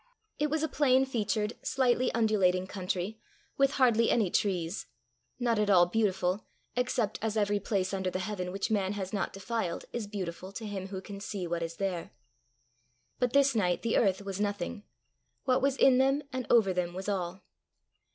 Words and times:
It 0.39 0.49
was 0.49 0.63
a 0.63 0.67
plain 0.67 1.05
featured, 1.05 1.53
slightly 1.61 2.11
undulating 2.15 2.65
country, 2.65 3.19
with 3.55 3.73
hardly 3.73 4.09
any 4.09 4.31
trees 4.31 4.87
not 5.39 5.59
at 5.59 5.69
all 5.69 5.85
beautiful, 5.85 6.43
except 6.75 7.19
as 7.21 7.37
every 7.37 7.59
place 7.59 7.93
under 7.93 8.09
the 8.09 8.17
heaven 8.17 8.51
which 8.51 8.71
man 8.71 8.93
has 8.93 9.13
not 9.13 9.31
defiled 9.31 9.85
is 9.93 10.07
beautiful 10.07 10.51
to 10.53 10.65
him 10.65 10.87
who 10.87 11.01
can 11.01 11.19
see 11.19 11.45
what 11.45 11.61
is 11.61 11.75
there. 11.75 12.13
But 13.19 13.33
this 13.33 13.53
night 13.53 13.83
the 13.83 13.95
earth 13.95 14.23
was 14.25 14.41
nothing: 14.41 14.85
what 15.43 15.61
was 15.61 15.77
in 15.77 15.99
them 15.99 16.23
and 16.33 16.47
over 16.49 16.73
them 16.73 16.95
was 16.95 17.07
all. 17.07 17.43